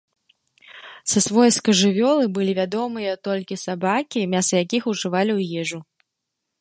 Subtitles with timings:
[1.11, 5.79] Са свойскай жывёлы былі вядомыя толькі сабакі, мяса якіх ужывалі ў ежу.